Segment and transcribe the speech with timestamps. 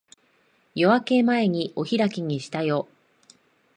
[0.73, 2.87] 夜明け前にお開きにしたよ。